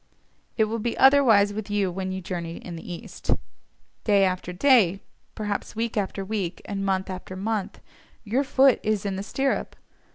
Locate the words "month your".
7.35-8.43